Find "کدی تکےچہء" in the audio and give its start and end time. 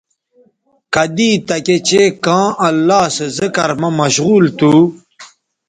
0.93-2.07